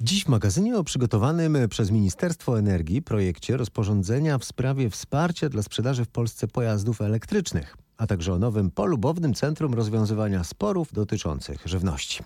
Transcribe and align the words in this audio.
Dziś 0.00 0.24
w 0.24 0.28
magazynie 0.28 0.76
o 0.76 0.84
przygotowanym 0.84 1.58
przez 1.68 1.90
Ministerstwo 1.90 2.58
Energii 2.58 3.02
projekcie 3.02 3.56
rozporządzenia 3.56 4.38
w 4.38 4.44
sprawie 4.44 4.90
wsparcia 4.90 5.48
dla 5.48 5.62
sprzedaży 5.62 6.04
w 6.04 6.08
Polsce 6.08 6.48
pojazdów 6.48 7.00
elektrycznych, 7.00 7.76
a 7.96 8.06
także 8.06 8.32
o 8.32 8.38
nowym 8.38 8.70
polubownym 8.70 9.34
centrum 9.34 9.74
rozwiązywania 9.74 10.44
sporów 10.44 10.92
dotyczących 10.92 11.62
żywności. 11.64 12.22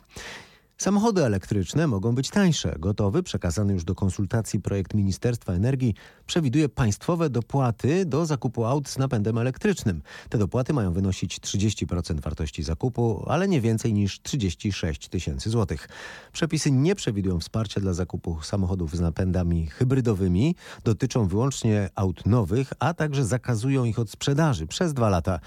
Samochody 0.82 1.24
elektryczne 1.24 1.86
mogą 1.86 2.14
być 2.14 2.30
tańsze. 2.30 2.76
Gotowy, 2.78 3.22
przekazany 3.22 3.72
już 3.72 3.84
do 3.84 3.94
konsultacji 3.94 4.60
projekt 4.60 4.94
Ministerstwa 4.94 5.52
Energii 5.52 5.94
przewiduje 6.26 6.68
państwowe 6.68 7.30
dopłaty 7.30 8.04
do 8.04 8.26
zakupu 8.26 8.64
aut 8.64 8.88
z 8.88 8.98
napędem 8.98 9.38
elektrycznym. 9.38 10.02
Te 10.28 10.38
dopłaty 10.38 10.72
mają 10.72 10.92
wynosić 10.92 11.40
30% 11.40 12.20
wartości 12.20 12.62
zakupu, 12.62 13.24
ale 13.26 13.48
nie 13.48 13.60
więcej 13.60 13.92
niż 13.92 14.22
36 14.22 15.08
tysięcy 15.08 15.50
złotych. 15.50 15.88
Przepisy 16.32 16.70
nie 16.70 16.94
przewidują 16.94 17.40
wsparcia 17.40 17.80
dla 17.80 17.92
zakupu 17.92 18.38
samochodów 18.42 18.96
z 18.96 19.00
napędami 19.00 19.66
hybrydowymi. 19.66 20.56
Dotyczą 20.84 21.26
wyłącznie 21.26 21.90
aut 21.94 22.26
nowych, 22.26 22.72
a 22.78 22.94
także 22.94 23.24
zakazują 23.24 23.84
ich 23.84 23.98
od 23.98 24.10
sprzedaży 24.10 24.66
przez 24.66 24.94
dwa 24.94 25.08
lata. 25.08 25.40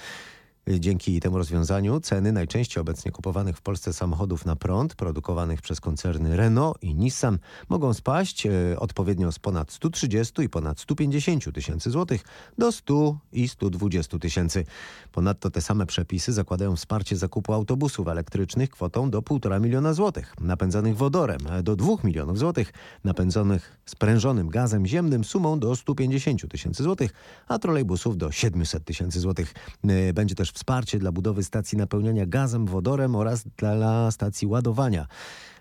Dzięki 0.67 1.19
temu 1.19 1.37
rozwiązaniu 1.37 1.99
ceny 1.99 2.31
najczęściej 2.31 2.81
obecnie 2.81 3.11
kupowanych 3.11 3.57
w 3.57 3.61
Polsce 3.61 3.93
samochodów 3.93 4.45
na 4.45 4.55
prąd 4.55 4.95
produkowanych 4.95 5.61
przez 5.61 5.81
koncerny 5.81 6.37
Renault 6.37 6.83
i 6.83 6.95
Nissan 6.95 7.39
mogą 7.69 7.93
spaść 7.93 8.45
e, 8.45 8.51
odpowiednio 8.79 9.31
z 9.31 9.39
ponad 9.39 9.71
130 9.71 10.41
i 10.41 10.49
ponad 10.49 10.79
150 10.79 11.53
tysięcy 11.53 11.91
złotych 11.91 12.23
do 12.57 12.71
100 12.71 13.17
i 13.33 13.47
120 13.47 14.19
tysięcy. 14.19 14.65
Ponadto 15.11 15.51
te 15.51 15.61
same 15.61 15.85
przepisy 15.85 16.33
zakładają 16.33 16.75
wsparcie 16.75 17.15
zakupu 17.15 17.53
autobusów 17.53 18.07
elektrycznych 18.07 18.69
kwotą 18.69 19.09
do 19.09 19.21
1,5 19.21 19.61
miliona 19.61 19.93
złotych, 19.93 20.33
napędzanych 20.41 20.97
wodorem 20.97 21.39
do 21.63 21.75
2 21.75 21.93
milionów 22.03 22.39
złotych, 22.39 22.73
napędzonych 23.03 23.77
sprężonym 23.85 24.49
gazem 24.49 24.85
ziemnym 24.85 25.23
sumą 25.23 25.59
do 25.59 25.75
150 25.75 26.51
tysięcy 26.51 26.83
złotych, 26.83 27.13
a 27.47 27.59
trolejbusów 27.59 28.17
do 28.17 28.31
700 28.31 28.85
tysięcy 28.85 29.19
złotych. 29.19 29.53
E, 29.83 30.13
będzie 30.13 30.35
też 30.35 30.54
wsparcie 30.55 30.99
dla 30.99 31.11
budowy 31.11 31.43
stacji 31.43 31.77
napełniania 31.77 32.25
gazem, 32.25 32.65
wodorem 32.65 33.15
oraz 33.15 33.43
dla 33.57 34.11
stacji 34.11 34.47
ładowania. 34.47 35.07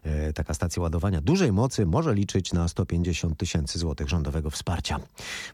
E, 0.02 0.32
taka 0.32 0.54
stacja 0.54 0.82
ładowania 0.82 1.20
dużej 1.20 1.52
mocy 1.52 1.86
może 1.86 2.14
liczyć 2.14 2.52
na 2.52 2.68
150 2.68 3.38
tysięcy 3.38 3.78
złotych 3.78 4.08
rządowego 4.08 4.50
wsparcia. 4.50 5.00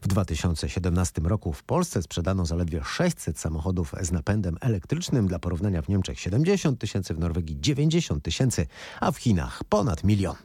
W 0.01 0.07
2017 0.07 1.21
roku 1.21 1.53
w 1.53 1.63
Polsce 1.63 2.01
sprzedano 2.01 2.45
zaledwie 2.45 2.81
600 2.83 3.39
samochodów 3.39 3.93
z 4.01 4.11
napędem 4.11 4.57
elektrycznym. 4.61 5.27
Dla 5.27 5.39
porównania 5.39 5.81
w 5.81 5.89
Niemczech 5.89 6.19
70 6.19 6.79
tysięcy, 6.79 7.13
w 7.13 7.19
Norwegii 7.19 7.57
90 7.61 8.23
tysięcy, 8.23 8.67
a 8.99 9.11
w 9.11 9.17
Chinach 9.17 9.63
ponad 9.63 10.03
milion. 10.03 10.35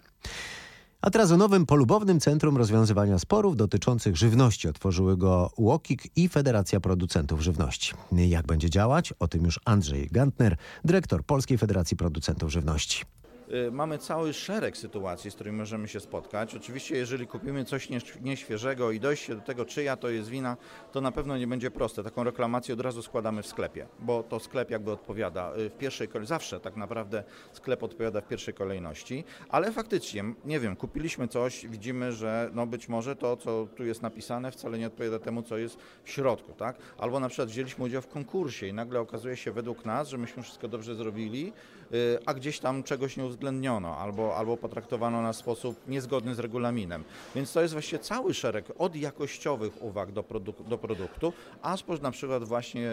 A 1.06 1.10
teraz 1.10 1.32
o 1.32 1.36
nowym 1.36 1.66
polubownym 1.66 2.20
centrum 2.20 2.56
rozwiązywania 2.56 3.18
sporów 3.18 3.56
dotyczących 3.56 4.16
żywności 4.16 4.68
otworzyły 4.68 5.16
go 5.16 5.50
UOKiK 5.56 6.02
i 6.16 6.28
Federacja 6.28 6.80
Producentów 6.80 7.40
Żywności. 7.40 7.94
Jak 8.12 8.46
będzie 8.46 8.70
działać? 8.70 9.12
O 9.18 9.28
tym 9.28 9.44
już 9.44 9.60
Andrzej 9.64 10.08
Gantner, 10.12 10.56
dyrektor 10.84 11.24
Polskiej 11.24 11.58
Federacji 11.58 11.96
Producentów 11.96 12.52
Żywności. 12.52 13.04
Y, 13.52 13.70
mamy 13.70 13.98
cały 13.98 14.32
szereg 14.32 14.76
sytuacji, 14.76 15.30
z 15.30 15.34
którymi 15.34 15.58
możemy 15.58 15.88
się 15.88 16.00
spotkać. 16.00 16.54
Oczywiście, 16.54 16.96
jeżeli 16.96 17.26
kupimy 17.26 17.64
coś 17.64 17.88
nieświeżego 18.20 18.90
i 18.90 19.00
dojście 19.00 19.34
do 19.34 19.40
tego, 19.40 19.64
czyja 19.64 19.96
to 19.96 20.08
jest 20.08 20.28
wina, 20.28 20.56
to 20.92 21.00
na 21.00 21.12
pewno 21.12 21.38
nie 21.38 21.46
będzie 21.46 21.70
proste. 21.70 22.02
Taką 22.02 22.24
reklamację 22.24 22.74
od 22.74 22.80
razu 22.80 23.02
składamy 23.02 23.42
w 23.42 23.46
sklepie, 23.46 23.86
bo 23.98 24.22
to 24.22 24.40
sklep 24.40 24.70
jakby 24.70 24.90
odpowiada 24.92 25.52
y, 25.58 25.70
w 25.70 25.76
pierwszej 25.76 26.08
kolejności. 26.08 26.28
Zawsze 26.28 26.60
tak 26.60 26.76
naprawdę 26.76 27.24
sklep 27.52 27.82
odpowiada 27.82 28.20
w 28.20 28.28
pierwszej 28.28 28.54
kolejności, 28.54 29.24
ale 29.48 29.72
faktycznie, 29.72 30.24
nie 30.44 30.60
wiem, 30.60 30.76
kupiliśmy 30.76 31.28
coś, 31.28 31.66
widzimy, 31.66 32.12
że 32.12 32.50
no 32.54 32.66
być 32.66 32.88
może 32.88 33.16
to, 33.16 33.36
co 33.36 33.66
tu 33.76 33.84
jest 33.84 34.02
napisane, 34.02 34.50
wcale 34.50 34.78
nie 34.78 34.86
odpowiada 34.86 35.18
temu, 35.18 35.42
co 35.42 35.58
jest 35.58 35.78
w 36.04 36.10
środku, 36.10 36.52
tak? 36.52 36.76
Albo 36.98 37.20
na 37.20 37.28
przykład 37.28 37.48
wzięliśmy 37.48 37.84
udział 37.84 38.02
w 38.02 38.08
konkursie 38.08 38.66
i 38.66 38.72
nagle 38.72 39.00
okazuje 39.00 39.36
się 39.36 39.52
według 39.52 39.84
nas, 39.84 40.08
że 40.08 40.18
myśmy 40.18 40.42
wszystko 40.42 40.68
dobrze 40.68 40.94
zrobili, 40.94 41.52
y, 41.92 42.18
a 42.26 42.34
gdzieś 42.34 42.58
tam 42.58 42.82
czegoś 42.82 43.16
nie 43.16 43.24
uwzględniliśmy 43.24 43.35
uwzględniono 43.36 43.96
albo, 43.96 44.36
albo 44.36 44.56
potraktowano 44.56 45.22
na 45.22 45.32
sposób 45.32 45.88
niezgodny 45.88 46.34
z 46.34 46.38
regulaminem. 46.38 47.04
Więc 47.34 47.52
to 47.52 47.62
jest 47.62 47.74
właściwie 47.74 47.98
cały 47.98 48.34
szereg 48.34 48.64
od 48.78 48.96
jakościowych 48.96 49.82
uwag 49.82 50.12
do, 50.12 50.22
produk 50.22 50.62
do 50.62 50.78
produktu, 50.78 51.32
aż 51.62 51.82
po 51.82 51.96
na 51.96 52.10
przykład 52.10 52.44
właśnie 52.44 52.92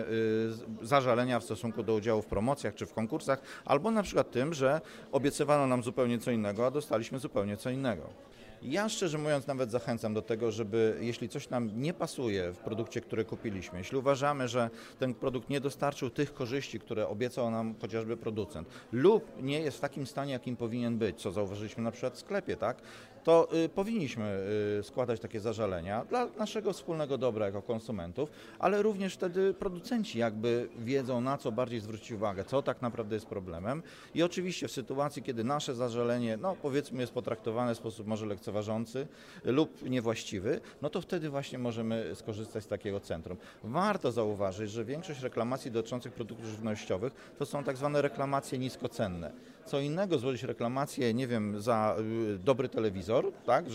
y, 0.81 0.85
zażalenia 0.87 1.39
w 1.39 1.43
stosunku 1.43 1.83
do 1.83 1.93
udziału 1.93 2.21
w 2.21 2.25
promocjach 2.25 2.75
czy 2.75 2.85
w 2.85 2.93
konkursach, 2.93 3.41
albo 3.65 3.91
na 3.91 4.03
przykład 4.03 4.31
tym, 4.31 4.53
że 4.53 4.81
obiecywano 5.11 5.67
nam 5.67 5.83
zupełnie 5.83 6.19
co 6.19 6.31
innego, 6.31 6.65
a 6.65 6.71
dostaliśmy 6.71 7.19
zupełnie 7.19 7.57
co 7.57 7.69
innego. 7.69 8.09
Ja 8.65 8.89
szczerze 8.89 9.17
mówiąc 9.17 9.47
nawet 9.47 9.71
zachęcam 9.71 10.13
do 10.13 10.21
tego, 10.21 10.51
żeby 10.51 10.97
jeśli 11.01 11.29
coś 11.29 11.49
nam 11.49 11.81
nie 11.81 11.93
pasuje 11.93 12.53
w 12.53 12.57
produkcie, 12.57 13.01
który 13.01 13.25
kupiliśmy, 13.25 13.77
jeśli 13.77 13.97
uważamy, 13.97 14.47
że 14.47 14.69
ten 14.99 15.13
produkt 15.13 15.49
nie 15.49 15.61
dostarczył 15.61 16.09
tych 16.09 16.33
korzyści, 16.33 16.79
które 16.79 17.07
obiecał 17.07 17.51
nam 17.51 17.75
chociażby 17.81 18.17
producent, 18.17 18.67
lub 18.91 19.41
nie 19.41 19.59
jest 19.59 19.77
w 19.77 19.81
takim 19.81 20.07
stanie, 20.07 20.33
jakim 20.33 20.55
powinien 20.55 20.97
być, 20.97 21.21
co 21.21 21.31
zauważyliśmy 21.31 21.83
na 21.83 21.91
przykład 21.91 22.13
w 22.13 22.19
sklepie, 22.19 22.55
tak, 22.55 22.81
to 23.23 23.47
y, 23.65 23.69
powinniśmy 23.69 24.45
y, 24.79 24.83
składać 24.83 25.19
takie 25.19 25.39
zażalenia 25.39 26.05
dla 26.05 26.25
naszego 26.25 26.73
wspólnego 26.73 27.17
dobra 27.17 27.45
jako 27.45 27.61
konsumentów, 27.61 28.31
ale 28.59 28.81
również 28.81 29.13
wtedy 29.13 29.53
producenci 29.53 30.19
jakby 30.19 30.69
wiedzą 30.79 31.21
na 31.21 31.37
co 31.37 31.51
bardziej 31.51 31.79
zwrócić 31.79 32.11
uwagę, 32.11 32.43
co 32.43 32.61
tak 32.61 32.81
naprawdę 32.81 33.15
jest 33.15 33.25
problemem. 33.25 33.83
I 34.15 34.23
oczywiście 34.23 34.67
w 34.67 34.71
sytuacji, 34.71 35.23
kiedy 35.23 35.43
nasze 35.43 35.75
zażalenie, 35.75 36.37
no 36.37 36.55
powiedzmy 36.61 37.01
jest 37.01 37.13
potraktowane 37.13 37.75
w 37.75 37.77
sposób 37.77 38.07
może 38.07 38.25
lekceważący 38.25 38.52
lub 39.43 39.89
niewłaściwy, 39.89 40.61
no 40.81 40.89
to 40.89 41.01
wtedy 41.01 41.29
właśnie 41.29 41.59
możemy 41.59 42.15
skorzystać 42.15 42.63
z 42.63 42.67
takiego 42.67 42.99
centrum. 42.99 43.37
Warto 43.63 44.11
zauważyć, 44.11 44.71
że 44.71 44.85
większość 44.85 45.21
reklamacji 45.21 45.71
dotyczących 45.71 46.13
produktów 46.13 46.45
żywnościowych 46.45 47.33
to 47.39 47.45
są 47.45 47.63
tak 47.63 47.77
zwane 47.77 48.01
reklamacje 48.01 48.59
niskocenne. 48.59 49.31
Co 49.65 49.79
innego 49.79 50.17
złożyć 50.19 50.43
reklamację, 50.43 51.13
nie 51.13 51.27
wiem, 51.27 51.61
za 51.61 51.95
y, 52.35 52.39
dobry 52.39 52.69
telewizor, 52.69 53.31
tak, 53.45 53.65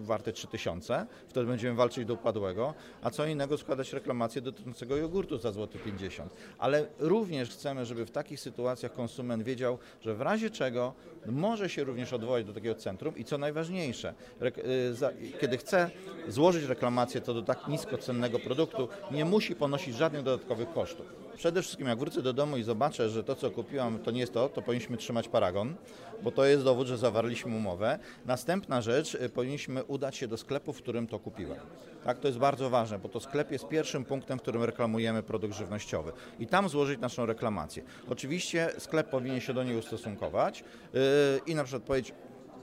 warte 0.00 0.32
3000, 0.32 1.06
wtedy 1.28 1.46
będziemy 1.46 1.74
walczyć 1.74 2.04
do 2.04 2.14
upadłego, 2.14 2.74
a 3.02 3.10
co 3.10 3.26
innego 3.26 3.58
składać 3.58 3.92
reklamację 3.92 4.42
dotyczącego 4.42 4.96
jogurtu 4.96 5.38
za 5.38 5.52
złoty 5.52 5.78
50. 5.78 6.34
Ale 6.58 6.86
również 6.98 7.50
chcemy, 7.50 7.86
żeby 7.86 8.06
w 8.06 8.10
takich 8.10 8.40
sytuacjach 8.40 8.92
konsument 8.92 9.42
wiedział, 9.42 9.78
że 10.00 10.14
w 10.14 10.20
razie 10.20 10.50
czego 10.50 10.94
może 11.26 11.68
się 11.68 11.84
również 11.84 12.12
odwołać 12.12 12.44
do 12.44 12.52
takiego 12.52 12.74
centrum 12.74 13.16
i 13.16 13.24
co 13.24 13.38
najważniejsze, 13.38 14.14
y, 14.42 15.32
kiedy 15.40 15.58
chce 15.58 15.90
złożyć 16.28 16.64
reklamację 16.64 17.20
to 17.20 17.34
do 17.34 17.42
tak 17.42 17.68
niskocennego 17.68 18.38
produktu, 18.38 18.88
nie 19.10 19.24
musi 19.24 19.56
ponosić 19.56 19.96
żadnych 19.96 20.22
dodatkowych 20.22 20.72
kosztów. 20.72 21.19
Przede 21.40 21.62
wszystkim 21.62 21.86
jak 21.86 21.98
wrócę 21.98 22.22
do 22.22 22.32
domu 22.32 22.56
i 22.56 22.62
zobaczę, 22.62 23.10
że 23.10 23.24
to 23.24 23.34
co 23.34 23.50
kupiłam 23.50 23.98
to 23.98 24.10
nie 24.10 24.20
jest 24.20 24.32
to, 24.32 24.48
to 24.48 24.62
powinniśmy 24.62 24.96
trzymać 24.96 25.28
paragon, 25.28 25.74
bo 26.22 26.30
to 26.30 26.44
jest 26.44 26.64
dowód, 26.64 26.86
że 26.86 26.98
zawarliśmy 26.98 27.56
umowę. 27.56 27.98
Następna 28.26 28.82
rzecz, 28.82 29.14
y, 29.14 29.28
powinniśmy 29.28 29.84
udać 29.84 30.16
się 30.16 30.28
do 30.28 30.36
sklepu, 30.36 30.72
w 30.72 30.76
którym 30.76 31.06
to 31.06 31.18
kupiłem. 31.18 31.58
Tak, 32.04 32.18
to 32.18 32.28
jest 32.28 32.38
bardzo 32.38 32.70
ważne, 32.70 32.98
bo 32.98 33.08
to 33.08 33.20
sklep 33.20 33.50
jest 33.50 33.68
pierwszym 33.68 34.04
punktem, 34.04 34.38
w 34.38 34.42
którym 34.42 34.64
reklamujemy 34.64 35.22
produkt 35.22 35.54
żywnościowy 35.54 36.12
i 36.38 36.46
tam 36.46 36.68
złożyć 36.68 37.00
naszą 37.00 37.26
reklamację. 37.26 37.82
Oczywiście 38.08 38.70
sklep 38.78 39.10
powinien 39.10 39.40
się 39.40 39.54
do 39.54 39.64
niej 39.64 39.76
ustosunkować 39.76 40.64
yy, 40.92 41.00
i 41.46 41.54
na 41.54 41.64
przykład 41.64 41.82
powiedzieć, 41.82 42.14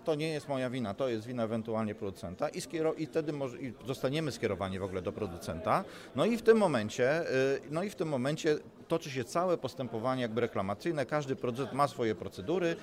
to 0.07 0.15
nie 0.15 0.27
jest 0.27 0.47
moja 0.47 0.69
wina, 0.69 0.93
to 0.93 1.09
jest 1.09 1.27
wina 1.27 1.43
ewentualnie 1.43 1.95
producenta 1.95 2.49
i, 2.49 2.61
i 2.97 3.05
wtedy 3.05 3.33
może, 3.33 3.57
i 3.61 3.73
zostaniemy 3.85 4.31
skierowani 4.31 4.79
w 4.79 4.83
ogóle 4.83 5.01
do 5.01 5.11
producenta. 5.11 5.83
No 6.15 6.25
i 6.25 6.37
w 6.37 6.41
tym 6.41 6.57
momencie, 6.57 7.23
yy, 7.63 7.69
no 7.71 7.83
i 7.83 7.89
w 7.89 7.95
tym 7.95 8.07
momencie 8.07 8.57
toczy 8.87 9.11
się 9.11 9.23
całe 9.23 9.57
postępowanie 9.57 10.21
jakby 10.21 10.41
reklamacyjne, 10.41 11.05
każdy 11.05 11.35
producent 11.35 11.73
ma 11.73 11.87
swoje 11.87 12.15
procedury. 12.15 12.75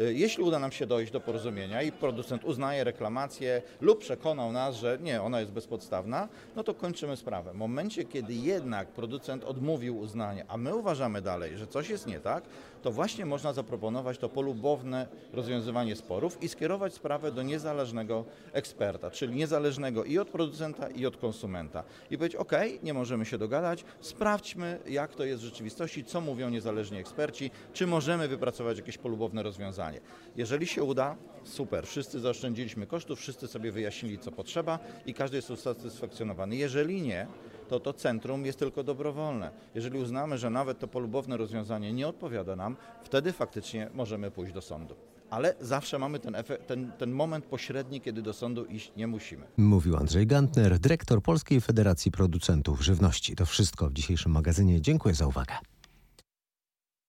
Y, 0.00 0.14
jeśli 0.14 0.42
uda 0.42 0.58
nam 0.58 0.72
się 0.72 0.86
dojść 0.86 1.12
do 1.12 1.20
porozumienia 1.20 1.82
i 1.82 1.92
producent 1.92 2.44
uznaje 2.44 2.84
reklamację 2.84 3.62
lub 3.80 3.98
przekonał 3.98 4.52
nas, 4.52 4.76
że 4.76 4.98
nie, 5.00 5.22
ona 5.22 5.40
jest 5.40 5.52
bezpodstawna, 5.52 6.28
no 6.56 6.64
to 6.64 6.74
kończymy 6.74 7.16
sprawę. 7.16 7.52
W 7.52 7.56
momencie, 7.56 8.04
kiedy 8.04 8.34
jednak 8.34 8.88
producent 8.88 9.44
odmówił 9.44 9.98
uznania, 9.98 10.44
a 10.48 10.56
my 10.56 10.76
uważamy 10.76 11.22
dalej, 11.22 11.56
że 11.58 11.66
coś 11.66 11.90
jest 11.90 12.06
nie 12.06 12.20
tak, 12.20 12.44
to 12.82 12.90
właśnie 12.90 13.26
można 13.26 13.52
zaproponować 13.52 14.18
to 14.18 14.28
polubowne 14.28 15.06
rozwiązywanie 15.32 15.96
sporów 15.96 16.42
i 16.42 16.48
skierować 16.48 16.71
sprawę 16.90 17.32
do 17.32 17.42
niezależnego 17.42 18.24
eksperta, 18.52 19.10
czyli 19.10 19.34
niezależnego 19.34 20.04
i 20.04 20.18
od 20.18 20.28
producenta, 20.28 20.88
i 20.88 21.06
od 21.06 21.16
konsumenta. 21.16 21.84
I 22.10 22.18
powiedzieć, 22.18 22.36
ok, 22.36 22.52
nie 22.82 22.94
możemy 22.94 23.24
się 23.24 23.38
dogadać, 23.38 23.84
sprawdźmy, 24.00 24.78
jak 24.86 25.14
to 25.14 25.24
jest 25.24 25.42
rzeczywistości, 25.42 26.04
co 26.04 26.20
mówią 26.20 26.50
niezależni 26.50 26.98
eksperci, 26.98 27.50
czy 27.72 27.86
możemy 27.86 28.28
wypracować 28.28 28.78
jakieś 28.78 28.98
polubowne 28.98 29.42
rozwiązanie. 29.42 30.00
Jeżeli 30.36 30.66
się 30.66 30.82
uda, 30.82 31.16
super, 31.44 31.86
wszyscy 31.86 32.20
zaoszczędziliśmy 32.20 32.86
kosztów, 32.86 33.18
wszyscy 33.18 33.48
sobie 33.48 33.72
wyjaśnili, 33.72 34.18
co 34.18 34.32
potrzeba 34.32 34.78
i 35.06 35.14
każdy 35.14 35.36
jest 35.36 35.50
usatysfakcjonowany. 35.50 36.56
Jeżeli 36.56 37.02
nie, 37.02 37.26
to 37.68 37.80
to 37.80 37.92
centrum 37.92 38.46
jest 38.46 38.58
tylko 38.58 38.82
dobrowolne. 38.82 39.50
Jeżeli 39.74 39.98
uznamy, 39.98 40.38
że 40.38 40.50
nawet 40.50 40.78
to 40.78 40.88
polubowne 40.88 41.36
rozwiązanie 41.36 41.92
nie 41.92 42.08
odpowiada 42.08 42.56
nam, 42.56 42.76
wtedy 43.04 43.32
faktycznie 43.32 43.90
możemy 43.94 44.30
pójść 44.30 44.52
do 44.52 44.62
sądu. 44.62 45.11
Ale 45.32 45.54
zawsze 45.60 45.98
mamy 45.98 46.18
ten, 46.18 46.34
efekt, 46.34 46.66
ten, 46.66 46.92
ten 46.98 47.10
moment 47.10 47.44
pośredni, 47.44 48.00
kiedy 48.00 48.22
do 48.22 48.32
sądu 48.32 48.64
iść 48.64 48.92
nie 48.96 49.06
musimy. 49.06 49.46
Mówił 49.56 49.96
Andrzej 49.96 50.26
Gantner, 50.26 50.78
dyrektor 50.78 51.22
Polskiej 51.22 51.60
Federacji 51.60 52.10
Producentów 52.10 52.82
Żywności. 52.82 53.36
To 53.36 53.46
wszystko 53.46 53.88
w 53.88 53.92
dzisiejszym 53.92 54.32
magazynie. 54.32 54.80
Dziękuję 54.80 55.14
za 55.14 55.26
uwagę. 55.26 55.54